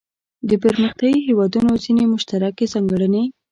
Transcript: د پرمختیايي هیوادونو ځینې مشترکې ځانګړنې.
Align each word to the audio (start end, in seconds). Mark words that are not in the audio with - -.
د 0.49 0.51
پرمختیايي 0.63 1.19
هیوادونو 1.27 1.71
ځینې 1.83 2.03
مشترکې 2.13 2.65
ځانګړنې. 2.73 3.23